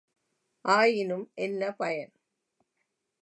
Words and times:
ஆயினும் 0.65 1.31
என்ன 1.37 1.71
பயன்? 1.73 2.11